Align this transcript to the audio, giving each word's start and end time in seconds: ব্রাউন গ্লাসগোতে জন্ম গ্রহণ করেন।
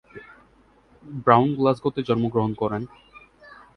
ব্রাউন 1.23 1.49
গ্লাসগোতে 1.57 2.01
জন্ম 2.07 2.25
গ্রহণ 2.33 2.51
করেন। 2.53 2.81